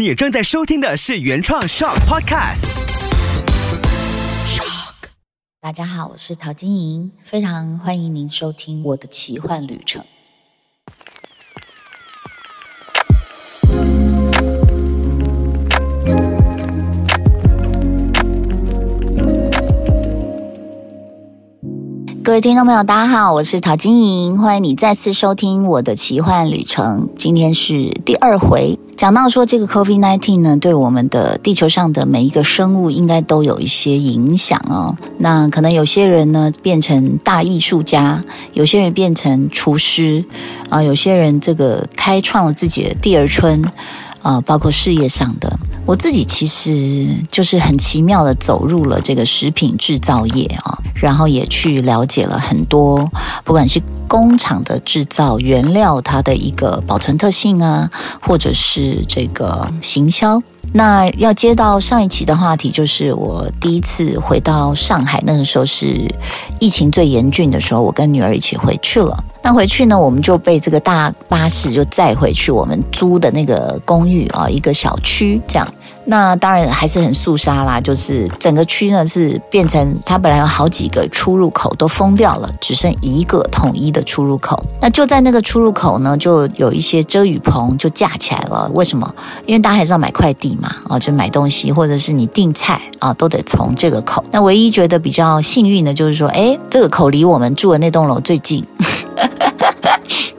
[0.00, 2.70] 你正在收听的是原创 Shock Podcast。
[4.46, 4.94] Shock，
[5.60, 10.02] 大家好，我是陶晶莹，非常欢迎您收听我的奇幻旅程。
[22.40, 27.10] 听众朋友，大家好，我是陶晶莹，欢迎你再次收听我的奇幻旅程。
[27.14, 34.96] 今天是第二回，讲到说这个 COVID-19 呢，对我们的地球上的每一个生物应该都有一些影响哦。
[35.18, 38.24] 那可能有些人呢变成大艺术家，
[38.54, 40.24] 有些人变成厨师
[40.70, 43.62] 啊，有些人这个开创了自己的第二春
[44.22, 45.58] 啊，包括事业上的。
[45.86, 53.10] 我自己其实就是很奇妙的走入了这个食品制造业啊，然后也去了解了很多，
[53.44, 60.40] 不管是工厂的制造原料它的一个保存特性啊，或者是这个行销。
[60.72, 66.08] 那要接到上一期的话题，就是我第一次回到上海，那个时候是
[66.60, 69.24] 疫情最严峻的时候，我跟女儿一起回去了。
[69.42, 75.74] 那回去呢，我们就被这个大巴士就载回去我们租的那个公寓啊，一个小区这样。
[76.10, 84.60] 那当然还是很肃杀啦，就是整个区呢是变成它本来有好几个出入口都封掉了，只剩一个统一的出入口。
[84.80, 88.68] 那就在那个出入口呢，就有一些遮雨棚就架起来了。
[88.74, 89.14] 为什么？
[89.46, 94.24] 因为大家还是要买快递嘛，啊，就买东西或者是你订菜啊，都得从这个口。
[94.32, 98.64] 那唯一觉得比较幸运的，就是说，哎，这个口离我们住的那栋楼最近。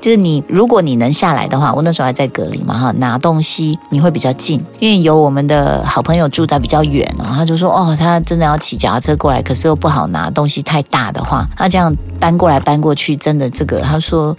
[0.01, 14.35] 就是你，如果你能下来的话，我那时候还在隔离嘛哈，拿东西你会比较近，因为有我们的好朋友住在比较远哦，他就说哦，他真的要骑脚踏车过来，可是又不好拿东西太大的话，他这样搬过来搬过去，真的这个他说。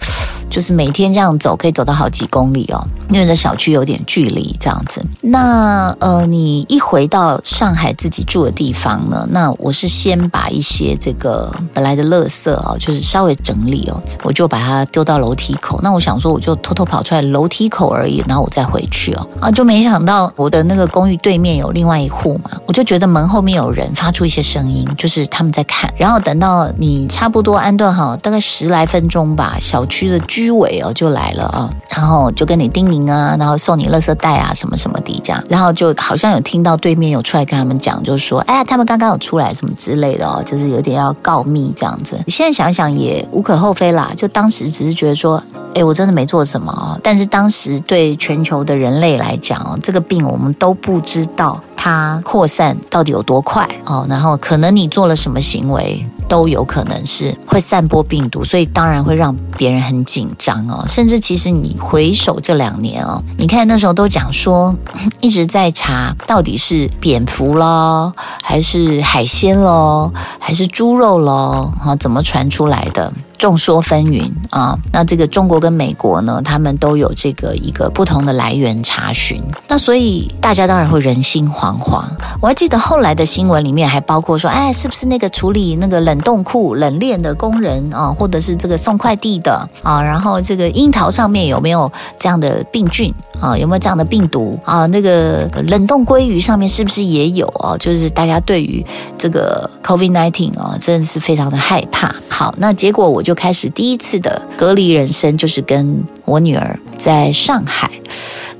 [0.53, 5.03] 就是每天这样走，可以走到好几公里哦，因为这小区有点距离这样子。
[5.19, 15.79] 那呃，你一回到上海自己住的地方呢，那我是先把一些这个本来的垃圾哦，就是稍微整理哦，我就把它丢到楼梯口。
[15.81, 19.27] 那我想说，我就偷偷跑出来楼梯口而已，然后我再回去哦。
[19.41, 25.91] 啊，就没想到我的那个公寓对面有另外一户嘛，我就觉得门后面有人发出一些声音，就是他们在看。
[25.97, 42.21] 然后等到你差不多安顿好，大概十来分钟吧，小区的居居委哦就来了啊，然后就跟你叮咛啊，然后送你垃圾袋啊什么什么的这样，然后就好像有听到对面有出来跟他们讲，就说，哎，他们刚刚有出来什么之类的哦，就是有点要告密这样子。
[42.27, 45.41] 现在想想也无可厚非啦，就当时只是觉得说，
[45.75, 56.05] 哎，我真的没做什么哦，但是当时对全球的人类来讲哦，这个病我们都不知道它扩散到底有多快哦，然后可能你做了什么行为。
[56.33, 60.83] 都有可能是会散播病毒，所以当然会让别人很紧张哦。
[60.87, 64.73] 甚至其实你回首这两年哦，你看那时候都讲说
[65.21, 68.11] 一直在查到底是蝙蝠咯，
[68.41, 73.13] 还是海鲜咯，还是猪肉咯，啊，怎么传出来的？
[73.37, 82.05] 众说纷纭啊，那这个中国跟美国呢，他们都有这个一个不同的来源查询，那所以大家当然会人心惶惶。
[82.39, 94.87] 我还记得后来的新闻里面还包括说，哎，是不是那个处理那个冷冻库冷链的工人啊，或者是这个送快递的啊，然后这个樱桃上面有没有这样的病菌啊，有没有这样的病毒啊？
[94.87, 97.77] 那个冷冻鲑鱼上面是不是也有啊？
[97.77, 98.83] 就是大家对于
[99.17, 102.15] 这个 COVID nineteen 啊，真的是非常的害怕。
[102.29, 103.33] 好，那结果我就。
[103.43, 107.91] 开始第一次的隔离人生，就是跟我女儿在上海。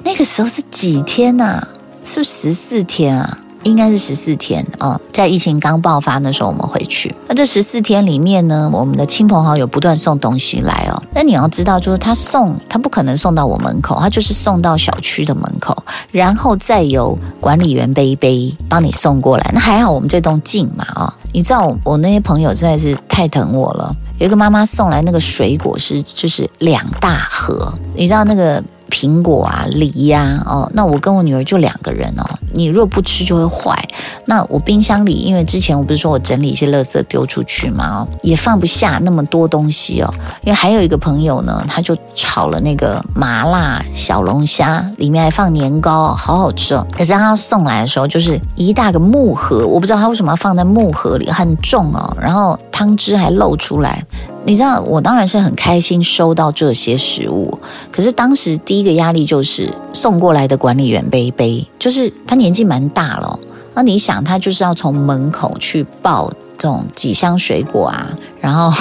[0.03, 1.65] 那个时候是几天呐？
[2.03, 3.37] 是不是十四天啊？
[3.63, 4.99] 应该是十四天哦。
[5.11, 7.13] 在疫情刚爆发的时候，我们回去。
[7.27, 11.01] 那这十四天里面呢，我们的亲朋好友不断送东西来哦。
[11.13, 15.75] 那你要知道，就是他送，他不可能送到我门口，他就是送到小区的门口，
[16.11, 19.51] 然后再由管理员背一背帮你送过来。
[19.53, 21.13] 那还好，我们这栋近嘛啊。
[21.31, 23.95] 你知道，我那些朋友实在是太疼我了。
[24.19, 32.23] 有一个妈妈送来那个水果是就是两大盒，你知道那个苹果啊、梨呀，哦，那我跟我女儿就两个人哦，
[32.53, 33.75] 你如果不吃就会坏。
[34.25, 40.13] 那我冰箱里，因为之前我不是说我整理一些垃圾丢出去嘛，哦，也放不下那么多东西哦。
[40.43, 46.85] 因为还有一个朋友呢，他就炒了那个麻辣小龙虾，里面还放年糕，好好吃哦。
[46.95, 54.05] 可是他送来的时候就是一大个木盒，我不知道他为什么要放在木盒里，很重哦，然后汤汁还漏出来。
[54.45, 57.59] 你知道，我当然是很开心收到这些食物，
[57.91, 63.39] 可是当时第一个压力就是送过来的管理员背背，就是他年纪蛮大了，
[63.73, 68.71] 那你想他就是要从门口去抱这种几箱水果啊，然后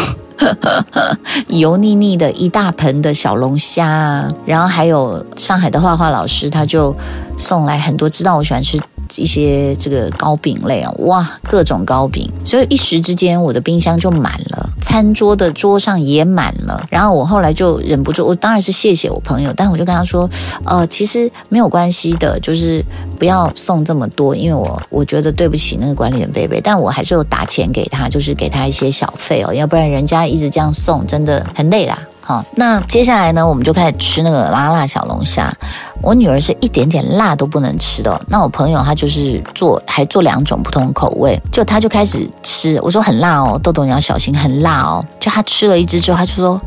[1.47, 6.95] 油腻腻的一大盆的小龙虾啊，然后还有上海的画画老师，他就
[7.39, 8.79] 送来很多，知道我喜欢吃。
[9.17, 14.62] 一些这个糕饼类啊，哇，各种糕饼，所以一时之间我的冰箱就满了，
[14.93, 16.85] 餐桌的桌上也满了。
[16.91, 20.29] 然后我后来就忍不住，我当然是谢谢我朋友，但我就跟他说，
[20.67, 22.85] 呃，其实没有关系的，就是
[23.19, 31.99] 不要送这么多，因为我我觉得对不起那个管理员贝贝，但我还是有打钱给他，就是给他一些小费哦，要不然人家一直这样送，真的很累啦。
[32.25, 35.53] 好，那接下来呢，我们就开始吃那个麻辣小龙虾。
[36.01, 38.21] 我女儿是一点点辣都不能吃的。
[38.29, 42.79] 那我朋友他就是做，还做两种不同口味，就他就开始吃。
[42.83, 45.05] 我说很辣哦，豆豆你要小心，很辣哦。
[45.19, 46.61] 就他吃了一只之后，他就说，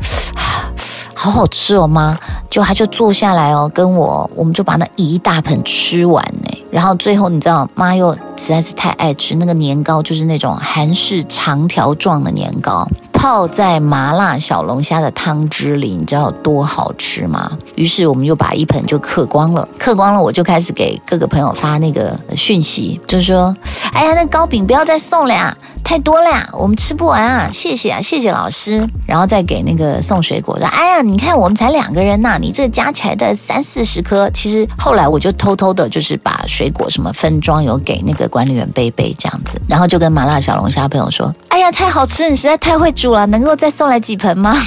[1.14, 2.18] 好好吃哦妈。
[2.50, 6.64] 就他就坐下来哦，跟我，我们就把那一大盆吃完呢。
[6.70, 12.88] 然后最后你知道，妈又实在是太爱吃那个年糕，就是那种韩式长条状的年糕。
[13.16, 17.50] 泡在麻辣小龙虾的汤汁里，你知道有多好吃吗？
[17.74, 23.56] 于是我们就把一盆就嗑光了，嗑光了，我就开始给各个朋友发那个讯息，就是说，
[23.94, 25.56] 哎呀，那糕饼不要再送了呀，
[25.86, 28.84] 太多了呀，我们吃不完啊，谢谢啊，谢谢老师。
[29.06, 34.28] 然后再给那个送水果说，哎呀，你看我们才两个人呐，你这加起来的三四十颗。
[34.30, 43.24] 其实后来我就偷偷的，就是把水果什么分装有给那个管理员贝贝这样子，然后就跟麻辣小龙虾朋友说，哎呀，太好吃，你实在太会煮了。
[43.26, 44.56] 能够再送来几盆吗？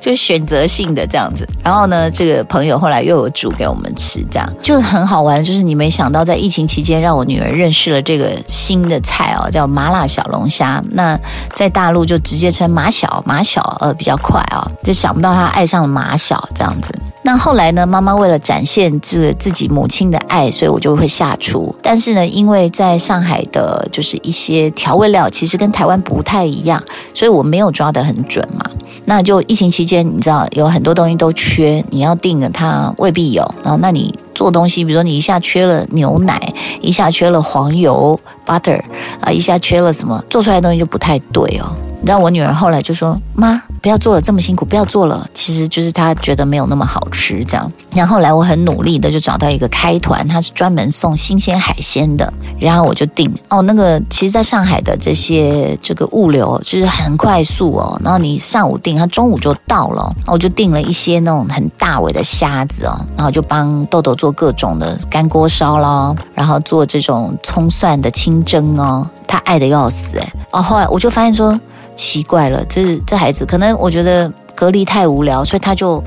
[0.00, 5.42] 就选择性的这样子，然后呢，这个朋友后来又有煮给我们吃，这样就很好玩。
[5.42, 10.82] 就是你没想到，在疫情期间，让我女儿认识了这个新的菜菜哦，叫麻辣小龙虾。
[10.90, 11.18] 那
[11.54, 16.92] 在大陆就直接称马小马小，呃，比较快哦，就想不到他爱上了马小这样子。
[17.22, 17.86] 那后来呢？
[17.86, 21.74] 妈妈为了展现这自己母亲的爱，所以我就会下厨。
[21.80, 26.82] 但是呢，因为在上海的，就是一些调味料其实跟台湾不太一样，
[27.14, 28.64] 所以我没有抓得很准嘛。
[29.06, 33.42] 那就疫情期间，你知道有很多东西都缺，你要订的它未必有。
[33.62, 34.14] 然后，那你
[34.44, 36.52] 做东西，比如说你一下缺了牛奶，
[36.82, 38.78] 一下缺了黄油 （butter）
[39.22, 41.74] 啊，一下缺了什么，做出来的东西就不太对哦。
[41.98, 47.70] 你知道我女儿后来就说：“妈，不要做了，这么辛苦，不要做了。”其实就是他觉得没有那么好吃这样。
[47.94, 52.32] 然后后来我很努力的就找到一个开团，他是专门送新鲜海鲜的。
[52.58, 58.00] 然后我就订哦，那个其实在上海的这些这个物流就是很快速哦。
[58.02, 60.10] 然后你上午订，他中午就到了。
[60.28, 70.32] 我就订了一些那种很大尾的虾子哦，然后就帮豆豆做各种的干锅烧咯，然后做这种葱蒜的清蒸哦，他爱的要死哎。
[70.52, 71.60] 哦，后来我就发现说。
[71.94, 76.02] 奇怪了，这这孩子可能我觉得隔离太无聊，所以他就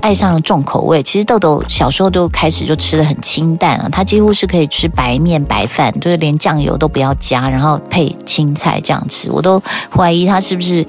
[0.00, 1.02] 爱上了重口味。
[1.02, 9.30] 其实豆豆小时候就开始就吃的很清淡啊，他几乎是可以吃白面白饭，就是连酱油都不要加，然后配青菜这样吃。
[9.30, 9.60] 我都
[9.94, 10.86] 怀疑他是不是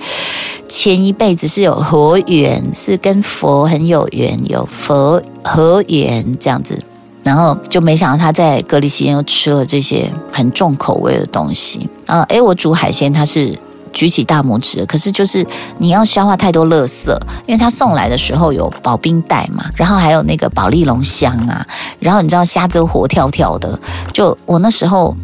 [0.68, 6.80] 前一辈子是有佛缘，是跟佛很有缘，有佛和缘这样子，
[7.24, 12.22] 然后就没想到他在隔离期间又吃了这些很重口味的东西啊！
[12.30, 13.57] 诶，我煮海鲜他是。
[13.94, 15.45] 举起大拇指，可是就是
[15.77, 17.12] 你要消化太多垃圾，
[17.45, 21.65] 因为他送来的时候有保冰袋嘛，然后还有那个保利龙箱啊，
[22.00, 23.80] 然后你知道虾子活跳跳的，
[24.13, 25.15] 就我那时候。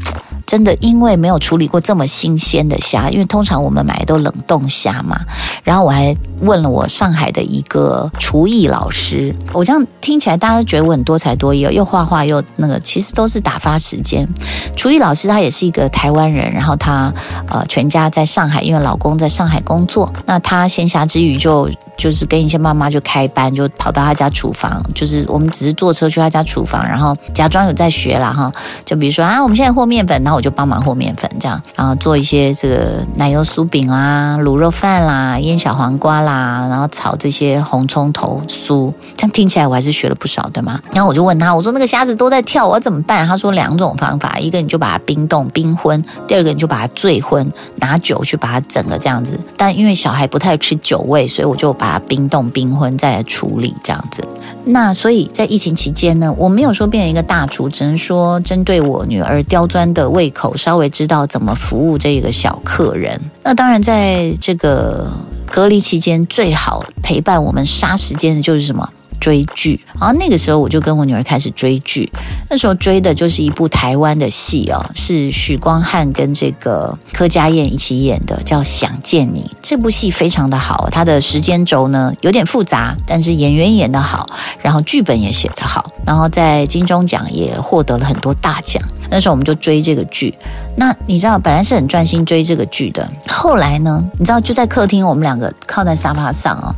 [0.48, 5.20] 真的，因为没有处理过这么新鲜的虾，因为通常我们买的都冷冻虾嘛。
[5.64, 14.28] 然后我还问了我上海的一个厨艺老师，我这样听起来大家都觉得我很多才多艺哦，又画画又那个，其实都是打发时间。
[14.76, 17.14] 厨艺老师他也是一个台湾人，然后他
[17.48, 21.70] 呃全家在上海，因为老公在上海工作，那他闲暇之余就。
[21.98, 28.52] 就是跟一些妈妈就开班，就跑到他家厨房，就是我们只是坐车去他家厨房，然后假装有在学啦哈。
[28.84, 38.94] 就比如说啊，我们现在和面粉，然后我就帮忙和面粉这样，然后做一些这个奶油酥饼啦、卤肉饭啦、腌小黄瓜啦，啦然后炒这些红葱头酥。
[39.16, 40.82] 这样听起来我还是学了不少，对吗？
[40.92, 43.26] 然后我就问他，我说那个虾子都在跳，我要怎么办？
[43.26, 49.40] 他说两种方法，一个你就把它冰冻冰荤，第二个你就把它醉荤，拿酒去把它整个这样子。
[49.56, 51.86] 但因为小孩不太吃酒味，所以我就把。
[51.86, 54.22] 它冰冻冰荤再来处理这样子，
[54.66, 63.22] 那所以在疫情期间呢，我没有说变成一个大厨，只能说针对我女儿刁钻的胃口，稍微知道怎么服务这个小客人。
[63.44, 65.08] 那当然，在这个
[65.56, 68.90] 隔离期间，最好陪伴我们杀时间的就是什么？
[69.22, 72.12] 追剧，然后那个时候我就跟我女儿开始追剧。
[72.50, 79.50] 那时候追的就是一部台湾的戏哦，是许光汉跟这个柯佳燕一起演的，叫《想见你》。
[79.62, 84.30] 这部戏非常的好，它的时间轴呢有点复杂，但是演员演的好，
[84.62, 88.84] 然后剧本也写得好，然后在金钟奖也获得了很多大奖。
[89.10, 90.34] 那时候我们就追这个剧。
[90.76, 96.74] 那你知道，本来是很专心追这个剧的，后来呢，你知道就在客厅，我们两个靠在沙发上哦，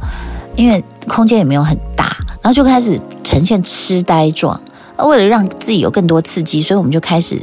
[0.55, 4.60] 因为空间也没有很大，然后就开始呈现痴呆状。
[4.98, 7.39] 为了让自己有更多刺激，所以我们就开始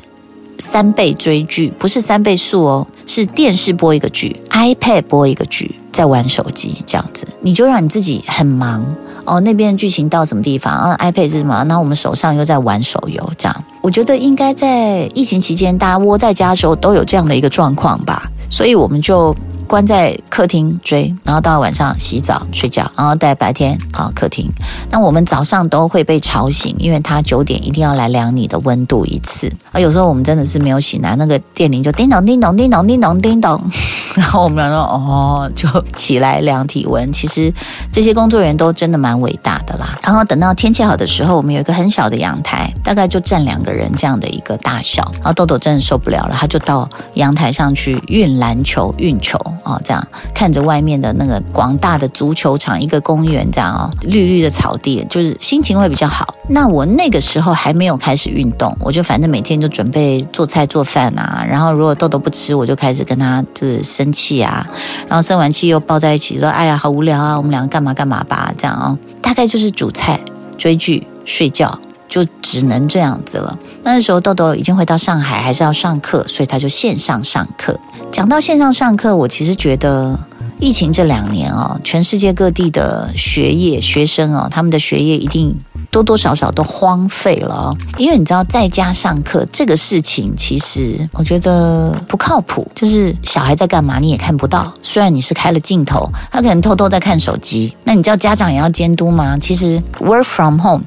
[0.59, 8.85] 三倍追剧，不是三倍速哦，是电视播一个剧，iPad 播一个剧，在玩手机这样子，你就让你自己很忙
[9.25, 9.40] 哦。
[9.40, 11.62] 那边的剧情到什么地方啊？iPad 是什么？
[11.64, 19.35] 那我们手上又在玩手游，这样，我觉得应该在疫情期间，大家窝在家的时候都有这样的一个状况吧，所以我们就。
[19.66, 24.50] 关在客厅追，然后到了晚上洗澡睡觉，然后在白天啊客厅。
[24.90, 29.50] 那我们早上都会被吵醒，因为他九点一定要来量你的温度一次。
[29.73, 33.61] 啊，有时候我们真的是没有醒来，那个电铃就叮咚叮咚叮咚叮咚叮咚，
[34.14, 37.12] 然后我们说哦，就起来量体温。
[37.12, 37.52] 其实
[37.90, 39.99] 这些工作人员都真的蛮伟大的啦。
[40.02, 45.02] 然后等到天气好的时候，我们有一个很小的阳台，大概就站两个人这样的一个大小。
[45.14, 49.38] 然后豆豆真的受不了了，他就到阳台上去运篮球、运球。
[49.62, 56.34] 哦，这样看着外面的那个广大的足球场，一个公园这样哦，绿绿的草地，就是心情会比较好。
[56.49, 61.44] 那我那个时候还没有开始运动，我就反正每天就准备做菜做饭啊。
[61.49, 64.66] 然后如果豆豆不吃，我就开始跟他就是生气啊。
[65.08, 70.20] 然后生完气又抱在一起说：“哎呀，好无聊啊，我们两个干嘛干嘛吧。”这样哦，大概就是煮菜、
[70.58, 71.78] 追剧、睡觉。
[72.14, 73.59] 就只能这样子了。
[73.83, 77.76] 那时候豆豆已经回到上海，还是要上课，所以他就线上上课。
[78.12, 80.16] 讲到线上上课，我其实觉得
[80.61, 85.56] 疫情这两年哦，全世界各地的学业学生哦，他们的学业一定。
[85.95, 92.67] 多多少少都荒废了哦，因为你知道在家上课这个事情，其实我觉得不靠谱。
[92.75, 97.77] 就是小孩在干嘛你也看不到，虽然你是开了镜头，他可能偷偷在看手机。
[97.85, 99.39] 那你知道家长也要监督吗？
[99.39, 100.83] 其实 work from home，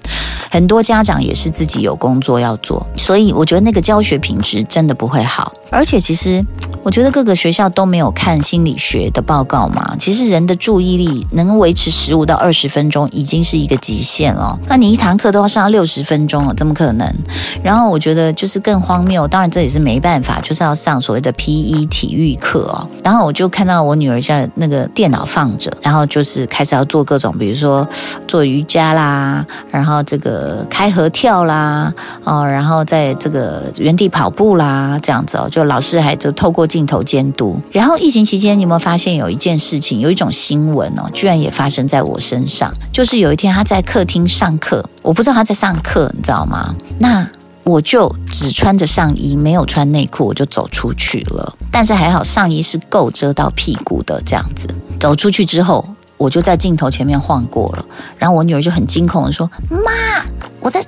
[0.52, 5.54] 很多家长也是自己有工作要做，所以我觉得那个教学品质真的不会好。
[5.70, 6.46] 而且其实
[6.84, 9.96] 我觉得各个学校都没有看心理学的报告嘛。
[9.98, 14.60] 其实人的注意力能维持十五到二十分钟已经是一个极限了。
[14.68, 14.97] 那你。
[14.98, 17.08] 一堂课都要上六十分钟了，怎么可能？
[17.62, 21.86] 然后我觉得就是更荒谬，当然这也是没办法，就是要上所谓的 P.E.
[21.86, 22.90] 体育课哦。
[23.04, 27.88] 然后我就看到我女儿在那个电脑放着，然后就是开始要做各种，比如说
[28.28, 37.62] 做瑜伽啦，然后这个开合跳啦，哦，然后在这个原地跑步啦，这样子哦，就老师还就透过镜头监督。
[37.72, 44.84] 然后疫情期间，你有没有发现有一件事情，有一种新闻哦，居然也发生在我身上，就是有一天他在客厅上课。
[45.02, 46.74] 我不知道他在上课，你知道吗？
[47.00, 47.28] 那
[47.64, 51.54] 我就只穿着上衣，没有穿内裤，我就走出去了。
[51.72, 54.68] 但是还好，上衣是够遮到屁股的，这样子
[55.00, 57.86] 走出去之后，我就在镜头前面晃过了。
[58.18, 60.26] 然后我女儿就很惊恐的说：“妈，
[60.60, 60.84] 我在。”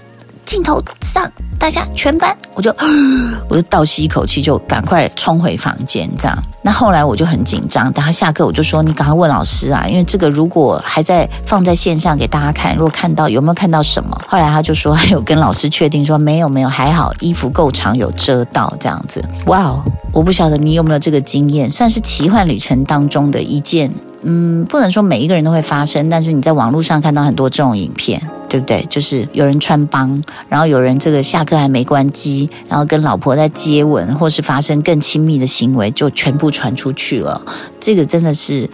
[0.50, 2.76] 镜头上，大家全班，我就
[3.48, 6.10] 我就倒吸一口气，就赶快冲回房间。
[6.18, 7.94] 这样，那后来我就很紧张。
[7.94, 23.94] 等他下课，我就说：“你赶快问老师啊，因为这个如果还在放在线上给大家看，如果看到有没有看到什么？” 后来他就说：“还有跟老师确定说没有没有，还好衣服够长，有遮到这样子。”哇哦，我不晓得你有没有这个经验，算是奇幻旅程当中的一件。
[24.22, 28.22] 嗯，不能说每一个人都会发生，但是你在网络上看到很多这种影片。
[28.50, 28.84] 对不对？
[28.90, 37.40] 就是有人穿帮，然后有人这个下课还没关机，然后跟老婆在接吻，或是发生更亲密的行为，就全部传出去了。
[37.80, 38.68] 这个真的是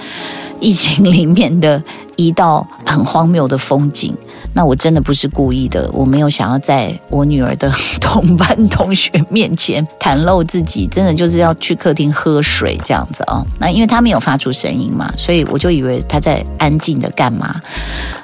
[0.59, 1.81] 疫情里面的
[2.15, 4.15] 一道很荒谬的风景。
[4.53, 7.69] 那我真的不是故意的，我没有想要在我女儿的
[7.99, 13.45] 同班同学面前袒露自己，真的就是要去客厅喝水这样子哦。
[13.59, 17.59] 那因为她没有发出声音嘛，所以我就以为她在安静的干嘛。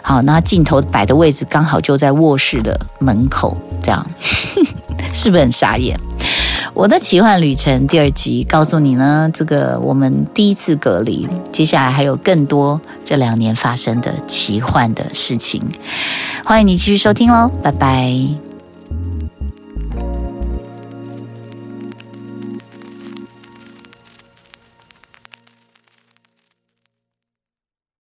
[0.02, 4.06] 好，那镜头摆的位置刚好就在卧室的门口，这样
[5.12, 6.00] 是不是很傻眼？
[6.74, 15.62] 我的奇幻旅程第二集告诉你呢，这个我们第一次隔离，接下来还有更多这两年发生的奇幻的事情，
[16.46, 18.51] 欢迎你继续收听喽，拜拜。